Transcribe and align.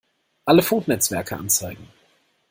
Alle 0.45 0.63
Funknetzwerke 0.63 1.37
anzeigen! 1.37 1.87